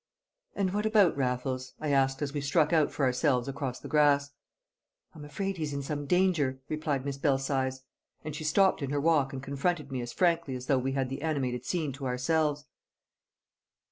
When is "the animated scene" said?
11.09-11.93